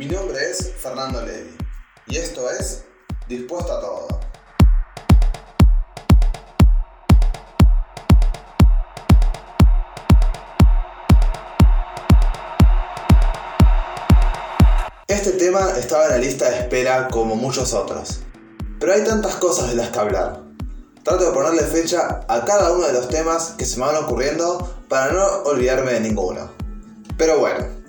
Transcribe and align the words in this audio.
Mi 0.00 0.06
nombre 0.06 0.38
es 0.50 0.72
Fernando 0.78 1.20
Levi 1.20 1.54
y 2.06 2.16
esto 2.16 2.50
es 2.50 2.86
Dispuesto 3.28 3.70
a 3.70 3.80
Todo. 3.82 4.20
Este 15.06 15.32
tema 15.32 15.72
estaba 15.76 16.04
en 16.04 16.10
la 16.12 16.16
lista 16.16 16.48
de 16.48 16.60
espera 16.60 17.08
como 17.08 17.36
muchos 17.36 17.74
otros, 17.74 18.20
pero 18.78 18.94
hay 18.94 19.04
tantas 19.04 19.34
cosas 19.34 19.68
de 19.68 19.74
las 19.74 19.90
que 19.90 19.98
hablar. 19.98 20.40
Trato 21.02 21.26
de 21.26 21.32
ponerle 21.32 21.64
fecha 21.64 22.24
a 22.26 22.46
cada 22.46 22.72
uno 22.72 22.86
de 22.86 22.94
los 22.94 23.10
temas 23.10 23.50
que 23.58 23.66
se 23.66 23.78
me 23.78 23.84
van 23.84 23.96
ocurriendo 23.96 24.82
para 24.88 25.12
no 25.12 25.26
olvidarme 25.44 25.92
de 25.92 26.00
ninguno. 26.00 26.50
Pero 27.18 27.38
bueno, 27.38 27.79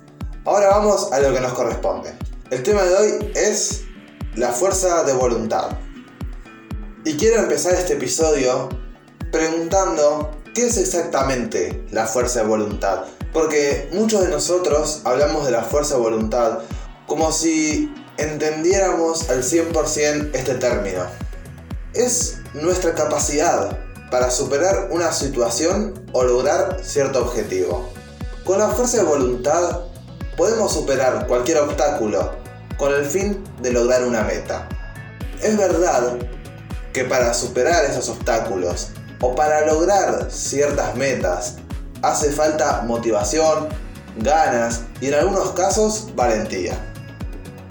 ahora 0.52 0.68
vamos 0.68 1.14
a 1.14 1.20
lo 1.22 1.34
que 1.34 1.40
nos 1.40 1.54
corresponde. 1.54 2.14
El 2.50 2.62
tema 2.62 2.84
de 2.84 2.94
hoy 2.94 3.32
es 3.36 3.84
la 4.36 4.50
fuerza 4.50 5.04
de 5.06 5.14
voluntad. 5.14 5.78
Y 7.06 7.16
quiero 7.16 7.40
empezar 7.40 7.74
este 7.74 7.94
episodio 7.94 8.68
preguntando 9.32 10.30
qué 10.54 10.68
es 10.68 10.76
exactamente 10.76 11.86
la 11.92 12.06
fuerza 12.06 12.42
de 12.42 12.48
voluntad. 12.48 13.06
Porque 13.32 13.90
muchos 13.94 14.24
de 14.24 14.28
nosotros 14.28 15.04
hablamos 15.06 15.46
de 15.46 15.52
la 15.52 15.64
fuerza 15.64 15.96
de 15.96 16.02
voluntad 16.02 16.60
como 17.08 17.32
si 17.32 17.90
entendiéramos 18.18 19.30
al 19.30 19.44
100% 19.44 20.32
este 20.34 20.56
término. 20.56 21.06
Es 21.94 22.40
nuestra 22.56 22.94
capacidad 22.94 23.80
para 24.12 24.30
superar 24.30 24.90
una 24.92 25.14
situación 25.14 25.94
o 26.12 26.24
lograr 26.24 26.82
cierto 26.84 27.22
objetivo. 27.22 27.90
Con 28.44 28.60
la 28.60 28.68
fuerza 28.68 28.98
de 28.98 29.04
voluntad 29.04 29.92
podemos 30.38 30.74
superar 30.74 31.28
cualquier 31.28 31.60
obstáculo 31.60 32.36
con 32.78 32.94
el 32.94 33.06
fin 33.06 33.44
de 33.62 33.72
lograr 33.72 34.04
una 34.04 34.24
meta. 34.24 34.68
Es 35.42 35.58
verdad 35.58 36.18
que 36.94 37.06
para 37.06 37.34
superar 37.34 37.86
esos 37.86 38.10
obstáculos 38.10 38.90
o 39.22 39.36
para 39.36 39.66
lograr 39.66 40.28
ciertas 40.32 40.96
metas 40.96 41.56
hace 42.02 42.32
falta 42.32 42.82
motivación, 42.86 43.70
ganas 44.18 44.82
y 45.00 45.08
en 45.08 45.16
algunos 45.16 45.52
casos 45.52 46.10
valentía. 46.16 46.78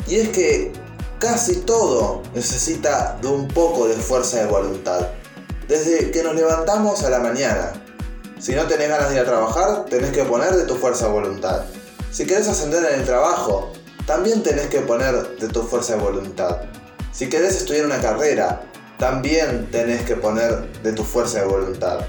Y 0.07 0.17
es 0.17 0.29
que 0.31 0.73
casi 1.19 1.57
todo 1.57 2.23
necesita 2.35 3.19
de 3.21 3.29
un 3.29 3.49
poco 3.49 3.87
de 3.87 3.95
fuerza 3.95 4.39
de 4.39 4.47
voluntad. 4.47 5.09
Desde 5.69 6.11
que 6.11 6.23
nos 6.23 6.35
levantamos 6.35 7.05
a 7.05 7.11
la 7.11 7.21
mañana. 7.21 7.73
Si 8.41 8.55
no 8.55 8.65
tenés 8.65 8.89
ganas 8.89 9.11
de 9.11 9.17
ir 9.17 9.21
a 9.21 9.25
trabajar, 9.25 9.85
tenés 9.85 10.11
que 10.13 10.25
poner 10.25 10.55
de 10.55 10.65
tu 10.65 10.75
fuerza 10.77 11.07
de 11.07 11.13
voluntad. 11.13 11.63
Si 12.11 12.27
querés 12.27 12.49
ascender 12.49 12.85
en 12.93 13.01
el 13.01 13.07
trabajo, 13.07 13.73
también 14.05 14.43
tenés 14.43 14.67
que 14.67 14.81
poner 14.81 15.37
de 15.37 15.47
tu 15.47 15.63
fuerza 15.63 15.95
de 15.95 16.03
voluntad. 16.03 16.63
Si 17.13 17.29
querés 17.29 17.57
estudiar 17.57 17.87
una 17.87 18.01
carrera, 18.01 18.63
también 18.99 19.71
tenés 19.71 20.03
que 20.03 20.17
poner 20.17 20.73
de 20.83 20.93
tu 20.93 21.05
fuerza 21.05 21.41
de 21.41 21.47
voluntad. 21.47 22.01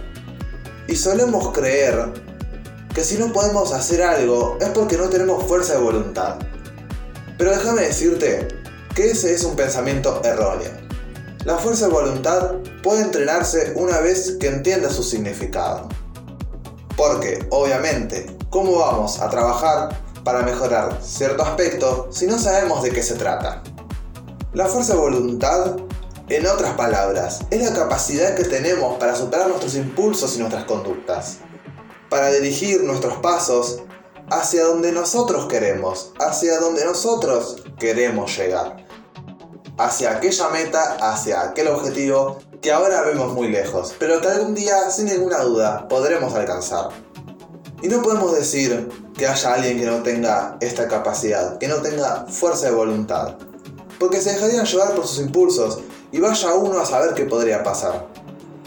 Y 0.88 0.95
solemos 0.95 1.53
creer 1.53 2.11
que 2.95 3.03
si 3.03 3.17
no 3.17 3.31
podemos 3.31 3.73
hacer 3.73 4.02
algo 4.02 4.57
es 4.59 4.69
porque 4.69 4.97
no 4.97 5.07
tenemos 5.09 5.45
fuerza 5.45 5.73
de 5.73 5.81
voluntad. 5.81 6.39
Pero 7.38 7.52
déjame 7.52 7.83
decirte 7.83 8.47
que 8.95 9.11
ese 9.11 9.35
es 9.35 9.44
un 9.44 9.55
pensamiento 9.55 10.19
erróneo. 10.23 10.72
La 11.45 11.57
fuerza 11.57 11.85
de 11.88 11.94
voluntad 11.94 12.55
puede 12.81 13.03
entrenarse 13.03 13.73
una 13.75 13.99
vez 13.99 14.38
que 14.39 14.47
entienda 14.47 14.89
su 14.89 15.03
significado. 15.03 15.89
Porque, 16.97 17.45
obviamente, 17.52 18.41
¿cómo 18.52 18.80
vamos 18.80 19.21
a 19.21 19.30
trabajar 19.30 19.97
para 20.25 20.41
mejorar 20.41 20.99
cierto 21.02 21.41
aspecto 21.41 22.09
si 22.11 22.27
no 22.27 22.38
sabemos 22.38 22.83
de 22.83 22.91
qué 22.91 23.02
se 23.02 23.16
trata? 23.16 23.63
La 24.53 24.66
fuerza 24.66 24.94
de 24.94 24.99
voluntad, 24.99 25.77
en 26.27 26.45
otras 26.45 26.73
palabras, 26.73 27.39
es 27.49 27.63
la 27.63 27.73
capacidad 27.73 28.35
que 28.35 28.44
tenemos 28.44 28.99
para 28.99 29.16
superar 29.16 29.47
nuestros 29.47 29.75
impulsos 29.75 30.35
y 30.35 30.40
nuestras 30.40 30.66
conductas, 30.66 31.38
para 32.09 32.29
dirigir 32.29 32.84
nuestros 32.84 33.17
pasos 33.19 33.84
hacia 34.29 34.66
donde 34.66 34.91
nosotros 34.91 35.45
queremos, 35.45 36.11
hacia 36.19 36.59
donde 36.59 36.84
nosotros 36.84 37.63
queremos 37.79 38.38
llegar, 38.38 38.85
hacia 39.78 40.11
aquella 40.11 40.50
meta, 40.50 40.97
hacia 41.00 41.41
aquel 41.41 41.69
objetivo 41.69 42.40
que 42.61 42.73
ahora 42.73 43.01
vemos 43.03 43.34
muy 43.34 43.47
lejos, 43.47 43.95
pero 43.97 44.19
que 44.19 44.28
algún 44.28 44.53
día, 44.56 44.91
sin 44.91 45.06
ninguna 45.06 45.40
duda, 45.40 45.88
podremos 45.88 46.34
alcanzar. 46.35 46.90
Y 47.81 47.88
no 47.88 48.02
podemos 48.03 48.36
decir 48.36 48.90
que 49.18 49.28
haya 49.28 49.53
alguien 49.53 49.80
que 49.80 49.86
no 49.86 50.03
tenga 50.03 50.58
esta 50.62 50.88
capacidad, 50.88 51.58
que 51.58 51.68
no 51.68 51.78
tenga 51.78 52.28
fuerza 52.28 52.68
de 52.68 52.75
voluntad, 52.75 53.36
porque 54.00 54.22
se 54.22 54.34
dejarían 54.34 54.66
llevar 54.66 54.94
por 54.94 55.08
sus 55.08 55.19
impulsos 55.19 55.80
y 56.12 56.20
vaya 56.20 56.53
uno 56.53 56.80
a 56.80 56.86
saber 56.86 57.16
qué 57.16 57.25
podría 57.25 57.64
pasar. 57.64 58.08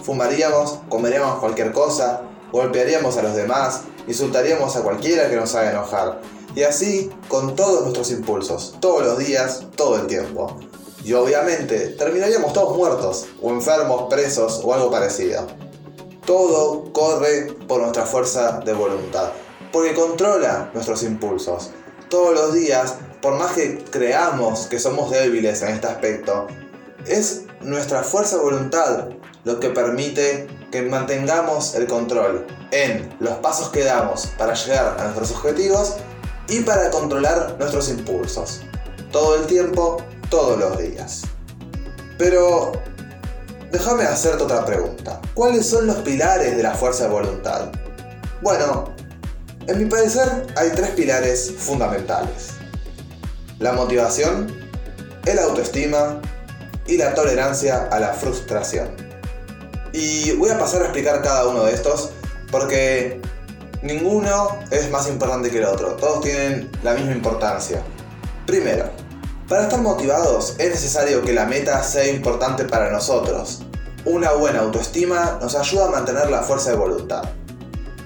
Fumaríamos, 0.02 0.80
comeríamos 0.88 1.38
cualquier 1.38 1.72
cosa, 1.72 2.22
golpearíamos 2.52 3.16
a 3.16 3.22
los 3.22 3.34
demás, 3.36 3.82
insultaríamos 4.08 4.74
a 4.76 4.82
cualquiera 4.82 5.30
que 5.30 5.36
nos 5.36 5.54
haga 5.54 5.70
enojar, 5.70 6.20
y 6.54 6.62
así 6.62 7.10
con 7.28 7.54
todos 7.56 7.82
nuestros 7.82 8.10
impulsos, 8.10 8.76
todos 8.80 9.04
los 9.04 9.18
días, 9.18 9.64
todo 9.76 9.96
el 9.96 10.06
tiempo. 10.06 10.58
Y 11.04 11.12
obviamente 11.12 11.88
terminaríamos 11.98 12.52
todos 12.52 12.76
muertos, 12.76 13.26
o 13.42 13.50
enfermos, 13.50 14.06
presos 14.08 14.60
o 14.64 14.74
algo 14.74 14.90
parecido. 14.90 15.46
Todo 16.26 16.92
corre 16.92 17.52
por 17.68 17.80
nuestra 17.80 18.06
fuerza 18.06 18.60
de 18.64 18.72
voluntad, 18.72 19.30
porque 19.72 19.94
controla 19.94 20.70
nuestros 20.72 21.02
impulsos. 21.02 21.70
Todos 22.08 22.34
los 22.34 22.54
días, 22.54 22.94
por 23.20 23.34
más 23.34 23.52
que 23.52 23.84
creamos 23.90 24.66
que 24.66 24.78
somos 24.78 25.10
débiles 25.10 25.60
en 25.62 25.68
este 25.68 25.86
aspecto, 25.86 26.46
es 27.06 27.42
nuestra 27.60 28.02
fuerza 28.02 28.36
de 28.36 28.42
voluntad 28.42 29.08
lo 29.44 29.60
que 29.60 29.68
permite 29.68 30.46
que 30.70 30.82
mantengamos 30.82 31.74
el 31.74 31.86
control 31.86 32.46
en 32.70 33.14
los 33.20 33.34
pasos 33.34 33.68
que 33.68 33.84
damos 33.84 34.26
para 34.38 34.54
llegar 34.54 34.96
a 34.98 35.04
nuestros 35.04 35.32
objetivos 35.32 35.96
y 36.48 36.60
para 36.60 36.90
controlar 36.90 37.56
nuestros 37.58 37.88
impulsos. 37.90 38.62
Todo 39.12 39.36
el 39.36 39.46
tiempo, 39.46 39.98
todos 40.30 40.58
los 40.58 40.78
días. 40.78 41.22
Pero 42.18 42.72
déjame 43.74 44.04
hacerte 44.04 44.44
otra 44.44 44.64
pregunta. 44.64 45.20
¿Cuáles 45.34 45.66
son 45.66 45.88
los 45.88 45.96
pilares 45.96 46.56
de 46.56 46.62
la 46.62 46.74
fuerza 46.74 47.04
de 47.04 47.10
voluntad? 47.10 47.72
Bueno, 48.40 48.94
en 49.66 49.78
mi 49.78 49.86
parecer 49.86 50.46
hay 50.56 50.70
tres 50.70 50.90
pilares 50.90 51.52
fundamentales. 51.58 52.50
La 53.58 53.72
motivación, 53.72 54.54
el 55.26 55.38
autoestima 55.40 56.20
y 56.86 56.96
la 56.96 57.14
tolerancia 57.14 57.88
a 57.90 57.98
la 57.98 58.12
frustración. 58.12 58.94
Y 59.92 60.30
voy 60.36 60.50
a 60.50 60.58
pasar 60.58 60.82
a 60.82 60.84
explicar 60.84 61.20
cada 61.22 61.48
uno 61.48 61.64
de 61.64 61.74
estos 61.74 62.10
porque 62.52 63.20
ninguno 63.82 64.56
es 64.70 64.88
más 64.90 65.08
importante 65.08 65.50
que 65.50 65.58
el 65.58 65.64
otro, 65.64 65.94
todos 65.96 66.22
tienen 66.22 66.70
la 66.84 66.94
misma 66.94 67.10
importancia. 67.10 67.82
Primero, 68.46 68.88
para 69.48 69.64
estar 69.64 69.80
motivados 69.82 70.54
es 70.58 70.70
necesario 70.70 71.22
que 71.22 71.32
la 71.32 71.44
meta 71.44 71.82
sea 71.82 72.06
importante 72.08 72.64
para 72.64 72.90
nosotros. 72.90 73.60
Una 74.04 74.32
buena 74.32 74.60
autoestima 74.60 75.38
nos 75.40 75.54
ayuda 75.54 75.86
a 75.86 75.90
mantener 75.90 76.30
la 76.30 76.42
fuerza 76.42 76.70
de 76.70 76.76
voluntad. 76.76 77.24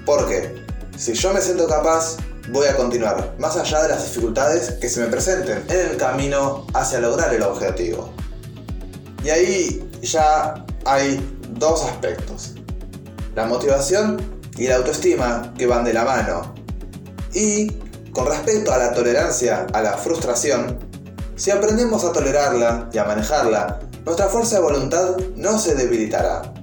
Porque 0.05 0.55
si 0.97 1.13
yo 1.13 1.33
me 1.33 1.41
siento 1.41 1.67
capaz, 1.67 2.17
voy 2.51 2.67
a 2.67 2.75
continuar, 2.75 3.35
más 3.37 3.55
allá 3.55 3.83
de 3.83 3.89
las 3.89 4.03
dificultades 4.03 4.71
que 4.81 4.89
se 4.89 5.01
me 5.01 5.07
presenten 5.07 5.63
en 5.69 5.91
el 5.91 5.97
camino 5.97 6.65
hacia 6.73 6.99
lograr 6.99 7.33
el 7.33 7.43
objetivo. 7.43 8.11
Y 9.23 9.29
ahí 9.29 9.89
ya 10.01 10.65
hay 10.85 11.19
dos 11.51 11.83
aspectos. 11.83 12.55
La 13.35 13.45
motivación 13.45 14.39
y 14.57 14.67
la 14.67 14.77
autoestima 14.77 15.53
que 15.57 15.67
van 15.67 15.85
de 15.85 15.93
la 15.93 16.03
mano. 16.03 16.53
Y 17.33 17.71
con 18.11 18.27
respecto 18.27 18.73
a 18.73 18.77
la 18.77 18.93
tolerancia 18.93 19.67
a 19.73 19.81
la 19.81 19.93
frustración, 19.93 20.88
si 21.39 21.51
aprendemos 21.51 22.03
a 22.03 22.11
tolerarla 22.11 22.89
y 22.91 22.97
a 22.97 23.05
manejarla, 23.05 23.79
nuestra 24.03 24.27
fuerza 24.27 24.57
de 24.57 24.61
voluntad 24.61 25.15
no 25.37 25.57
se 25.57 25.73
debilitará. 25.73 26.53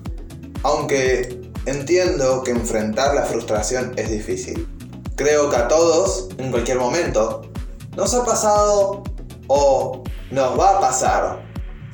Aunque 0.65 1.51
entiendo 1.65 2.43
que 2.43 2.51
enfrentar 2.51 3.15
la 3.15 3.23
frustración 3.23 3.95
es 3.97 4.11
difícil. 4.11 4.69
Creo 5.17 5.49
que 5.49 5.57
a 5.57 5.67
todos, 5.67 6.29
en 6.37 6.51
cualquier 6.51 6.79
momento, 6.79 7.41
nos 7.97 8.13
ha 8.13 8.23
pasado 8.27 9.03
o 9.47 10.05
nos 10.31 10.61
va 10.61 10.77
a 10.77 10.81
pasar 10.81 11.43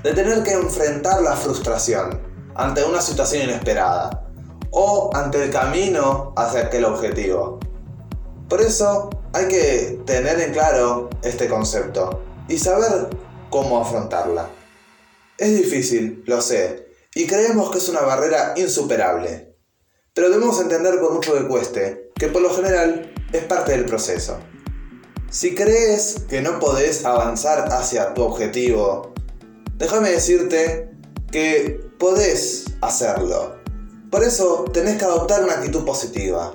de 0.03 0.13
tener 0.13 0.43
que 0.43 0.53
enfrentar 0.53 1.23
la 1.23 1.37
frustración 1.37 2.21
ante 2.57 2.83
una 2.83 3.01
situación 3.01 3.45
inesperada 3.45 4.27
o 4.73 5.09
ante 5.15 5.45
el 5.45 5.51
camino 5.53 6.35
hacia 6.37 6.63
aquel 6.63 6.85
objetivo. 6.85 7.61
Por 8.49 8.61
eso 8.61 9.09
hay 9.35 9.47
que 9.47 10.03
tener 10.05 10.41
en 10.41 10.53
claro 10.53 11.11
este 11.23 11.49
concepto 11.49 12.32
y 12.49 12.59
saber 12.59 13.09
cómo 13.51 13.81
afrontarla. 13.81 14.49
Es 15.39 15.57
difícil, 15.57 16.23
lo 16.27 16.41
sé, 16.41 16.87
y 17.15 17.27
creemos 17.27 17.71
que 17.71 17.79
es 17.79 17.89
una 17.89 18.01
barrera 18.01 18.55
insuperable. 18.57 19.57
Pero 20.15 20.31
debemos 20.31 20.61
entender 20.61 21.01
por 21.01 21.13
mucho 21.13 21.35
que 21.35 21.49
cueste, 21.49 22.11
que 22.15 22.29
por 22.29 22.43
lo 22.43 22.55
general 22.55 23.13
es 23.33 23.45
parte 23.45 23.73
del 23.73 23.87
proceso. 23.87 24.39
Si 25.31 25.55
crees 25.55 26.17
que 26.29 26.43
no 26.43 26.59
podés 26.59 27.05
avanzar 27.05 27.73
hacia 27.73 28.13
tu 28.13 28.23
objetivo, 28.23 29.15
déjame 29.79 30.11
decirte 30.11 30.91
que 31.31 31.81
podés 31.99 32.67
hacerlo. 32.83 33.57
Por 34.11 34.23
eso 34.23 34.65
tenés 34.73 34.99
que 34.99 35.07
adoptar 35.07 35.43
una 35.43 35.55
actitud 35.55 35.87
positiva. 35.87 36.53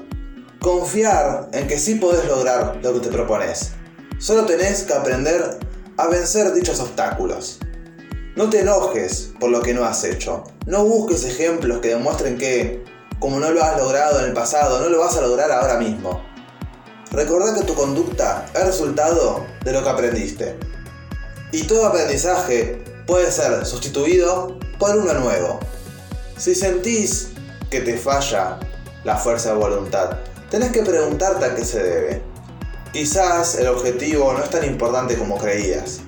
Confiar 0.62 1.50
en 1.54 1.68
que 1.68 1.80
sí 1.80 1.96
podés 1.96 2.26
lograr 2.26 2.80
lo 2.84 2.94
que 2.94 3.00
te 3.00 3.10
propones. 3.10 3.72
Solo 4.20 4.46
tenés 4.46 4.84
que 4.84 4.94
aprender 4.94 5.58
a 5.98 6.08
vencer 6.08 6.54
dichos 6.54 6.80
obstáculos. 6.80 7.60
No 8.36 8.50
te 8.50 8.62
enojes 8.62 9.32
por 9.40 9.50
lo 9.50 9.62
que 9.62 9.74
no 9.74 9.84
has 9.84 10.04
hecho. 10.04 10.44
No 10.68 10.86
busques 10.86 11.24
ejemplos 11.24 11.80
que 11.80 11.90
demuestren 11.90 12.38
que, 12.38 12.86
como 13.20 13.40
no 13.40 13.50
lo 13.50 13.64
has 13.64 13.78
logrado 13.78 14.20
en 14.20 14.26
el 14.26 14.34
pasado, 14.34 14.80
no 14.80 14.90
lo 14.90 15.00
vas 15.00 15.18
a 15.18 15.22
lograr 15.22 15.52
ahora 15.52 15.80
mismo. 15.80 16.22
Recordá 17.12 17.56
que 17.56 17.66
tu 17.66 17.74
conducta 17.74 18.46
es 18.54 18.64
resultado 18.64 19.44
de 19.64 19.72
lo 19.74 19.82
que 19.82 19.90
aprendiste. 19.90 20.56
Y 21.52 21.64
todo 21.64 21.88
aprendizaje 21.88 22.84
puede 23.08 23.32
ser 23.32 23.66
sustituido 23.66 24.60
por 24.78 24.96
uno 24.96 25.14
nuevo. 25.16 25.60
Si 26.38 26.54
sentís 26.54 27.30
que 27.72 27.82
te 27.82 27.98
falla 27.98 28.60
la 29.04 29.18
fuerza 29.18 29.54
de 29.54 29.56
voluntad, 29.56 30.18
tenés 30.52 30.72
que 30.72 30.84
preguntarte 30.84 31.46
a 31.46 31.56
qué 31.56 31.66
se 31.66 31.82
debe. 31.82 32.22
Quizás 32.98 33.60
el 33.60 33.68
objetivo 33.68 34.34
no 34.34 34.44
es 34.44 34.50
tan 34.50 34.66
importante 34.66 35.16
como 35.20 35.38
creías. 35.38 36.00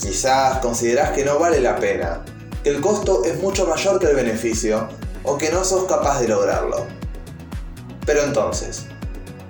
Quizás 0.00 0.58
considerás 0.58 1.10
que 1.10 1.24
no 1.24 1.36
vale 1.36 1.60
la 1.60 1.74
pena, 1.74 2.24
que 2.62 2.70
el 2.70 2.80
costo 2.80 3.24
es 3.24 3.42
mucho 3.42 3.66
mayor 3.66 3.98
que 3.98 4.06
el 4.06 4.14
beneficio 4.14 4.88
o 5.24 5.36
que 5.36 5.50
no 5.50 5.64
sos 5.64 5.86
capaz 5.86 6.20
de 6.20 6.28
lograrlo. 6.28 6.86
Pero 8.06 8.22
entonces, 8.22 8.84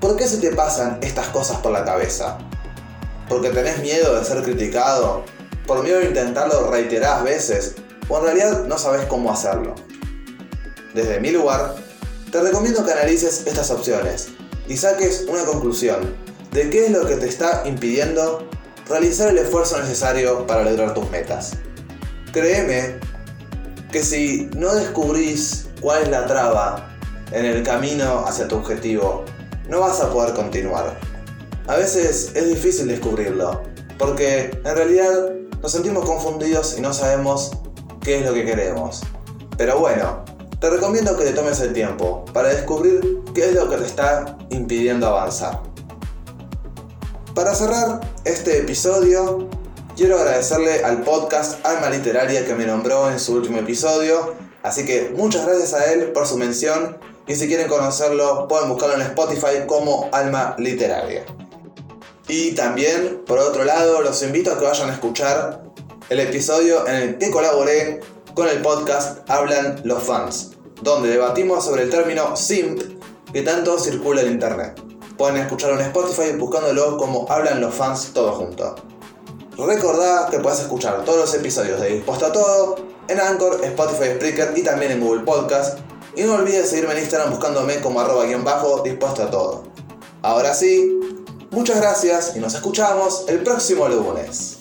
¿por 0.01 0.17
qué 0.17 0.27
se 0.27 0.39
te 0.39 0.51
pasan 0.53 0.99
estas 1.03 1.29
cosas 1.29 1.59
por 1.59 1.73
la 1.73 1.85
cabeza? 1.85 2.39
¿Porque 3.29 3.51
tenés 3.51 3.81
miedo 3.83 4.19
de 4.19 4.25
ser 4.25 4.43
criticado? 4.43 5.25
¿Por 5.67 5.83
miedo 5.83 5.99
de 5.99 6.07
intentarlo 6.07 6.71
reiteradas 6.71 7.23
veces? 7.23 7.75
¿O 8.09 8.17
en 8.17 8.25
realidad 8.25 8.65
no 8.65 8.79
sabes 8.79 9.05
cómo 9.05 9.31
hacerlo? 9.31 9.75
Desde 10.95 11.21
mi 11.21 11.33
lugar, 11.33 11.75
te 12.33 12.41
recomiendo 12.41 12.83
que 12.83 12.93
analices 12.93 13.43
estas 13.47 13.71
opciones 13.71 14.29
y 14.67 14.79
saques 14.79 15.27
una 15.29 15.45
conclusión 15.45 16.27
de 16.53 16.71
qué 16.71 16.87
es 16.87 16.91
lo 16.91 17.07
que 17.07 17.17
te 17.17 17.29
está 17.29 17.63
impidiendo 17.67 18.49
realizar 18.89 19.31
el 19.31 19.39
esfuerzo 19.39 19.79
necesario 19.81 20.47
para 20.47 20.65
lograr 20.65 20.95
tus 20.95 21.09
metas. 21.11 21.53
Créeme 22.33 22.97
que 23.93 24.03
si 24.03 24.49
no 24.55 24.75
descubrís 24.75 25.69
cuál 25.81 26.05
es 26.05 26.09
la 26.09 26.27
traba 26.27 26.89
en 27.33 27.45
el 27.45 27.63
camino 27.63 28.25
hacia 28.27 28.49
tu 28.49 28.57
objetivo, 28.57 29.25
no 29.69 29.81
vas 29.81 30.01
a 30.01 30.11
poder 30.11 30.35
continuar. 30.35 30.99
A 31.67 31.77
veces 31.77 32.33
es 32.35 32.49
difícil 32.49 32.89
descubrirlo, 32.89 33.63
porque 33.99 34.51
en 34.65 34.77
realidad 34.77 35.33
nos 35.61 35.73
sentimos 35.73 36.05
confundidos 36.07 36.77
y 36.79 36.81
no 36.81 36.95
sabemos 36.95 37.51
qué 38.01 38.21
es 38.21 38.27
lo 38.27 38.33
que 38.33 38.45
queremos. 38.45 39.03
Pero 39.59 39.79
bueno, 39.79 40.25
te 40.61 40.71
recomiendo 40.71 41.17
que 41.17 41.25
te 41.25 41.33
tomes 41.33 41.61
el 41.61 41.73
tiempo 41.73 42.25
para 42.33 42.49
descubrir 42.49 43.23
qué 43.35 43.51
es 43.51 43.55
lo 43.55 43.69
que 43.69 43.77
te 43.77 43.87
está 43.87 44.39
impidiendo 44.51 45.07
avanzar. 45.07 45.68
Para 47.39 47.55
cerrar 47.55 48.01
este 48.25 48.59
episodio, 48.59 49.49
quiero 49.97 50.19
agradecerle 50.19 50.83
al 50.83 51.03
podcast 51.03 51.65
Alma 51.65 51.89
Literaria 51.89 52.45
que 52.45 52.53
me 52.57 52.67
nombró 52.67 53.09
en 53.09 53.21
su 53.21 53.35
último 53.35 53.59
episodio, 53.59 54.35
así 54.65 54.85
que 54.85 55.13
muchas 55.17 55.47
gracias 55.47 55.73
a 55.73 55.93
él 55.93 56.11
por 56.11 56.27
su 56.27 56.37
mención 56.37 56.99
y 57.29 57.37
si 57.37 57.47
quieren 57.47 57.69
conocerlo 57.69 58.49
pueden 58.49 58.69
buscarlo 58.69 58.97
en 58.97 59.03
Spotify 59.03 59.69
como 59.69 60.09
Alma 60.11 60.57
Literaria. 60.59 61.27
Y 62.27 62.57
también, 62.57 63.23
por 63.25 63.39
otro 63.39 63.63
lado, 63.63 64.03
los 64.03 64.21
invito 64.25 64.51
a 64.51 64.59
que 64.59 64.65
vayan 64.65 64.91
a 64.91 64.95
escuchar 64.95 65.63
el 66.09 66.19
episodio 66.19 66.89
en 66.89 66.95
el 66.97 67.19
que 67.19 67.31
colaboré 67.31 68.01
con 68.35 68.49
el 68.49 68.61
podcast 68.63 69.31
Hablan 69.31 69.83
los 69.85 70.03
fans, 70.03 70.57
donde 70.83 71.09
debatimos 71.09 71.65
sobre 71.65 71.85
el 71.85 71.91
término 71.91 72.37
simp 72.37 72.83
que 73.33 73.43
tanto 73.43 73.79
circula 73.79 74.23
en 74.23 74.33
internet. 74.33 74.88
Pueden 75.19 75.37
escucharlo 75.39 75.81
en 75.81 75.87
Spotify 75.87 76.37
buscándolo 76.39 76.97
como 76.97 77.27
Hablan 77.29 77.61
los 77.61 77.75
fans 77.75 78.13
todo 78.15 78.33
junto. 78.35 78.77
Recordá 79.59 80.29
que 80.31 80.39
puedes 80.39 80.61
escuchar 80.61 81.05
todos 81.05 81.19
los 81.19 81.35
episodios 81.35 81.81
de 81.81 81.89
Dispuesto 81.95 82.27
a 82.27 82.33
Todo 82.33 82.77
en 83.09 83.19
Anchor, 83.19 83.59
Spotify, 83.65 84.15
Spreaker 84.15 84.57
y 84.57 84.63
también 84.63 84.93
en 84.93 85.01
Google 85.01 85.25
Podcast. 85.25 85.81
Y 86.15 86.23
no 86.23 86.35
olvides 86.35 86.71
seguirme 86.71 86.93
en 86.93 87.01
Instagram 87.01 87.31
buscándome 87.31 87.81
como 87.81 88.01
arroba 88.01 88.27
guion 88.27 88.45
bajo 88.45 88.83
dispuesto 88.83 89.25
a 89.25 89.31
todo. 89.31 89.65
Ahora 90.23 90.55
sí, 90.55 91.01
muchas 91.51 91.81
gracias 91.81 92.37
y 92.37 92.39
nos 92.39 92.55
escuchamos 92.55 93.25
el 93.27 93.43
próximo 93.43 93.89
lunes. 93.89 94.58